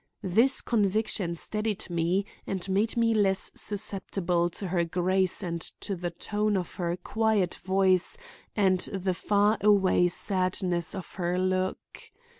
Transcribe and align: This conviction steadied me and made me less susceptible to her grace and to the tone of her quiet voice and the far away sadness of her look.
This 0.23 0.61
conviction 0.61 1.35
steadied 1.35 1.87
me 1.87 2.25
and 2.47 2.67
made 2.67 2.97
me 2.97 3.13
less 3.13 3.51
susceptible 3.53 4.49
to 4.49 4.69
her 4.69 4.83
grace 4.83 5.43
and 5.43 5.61
to 5.81 5.95
the 5.95 6.09
tone 6.09 6.57
of 6.57 6.73
her 6.73 6.97
quiet 6.97 7.53
voice 7.63 8.17
and 8.55 8.79
the 8.79 9.13
far 9.13 9.59
away 9.61 10.07
sadness 10.07 10.95
of 10.95 11.05
her 11.21 11.37
look. 11.37 11.77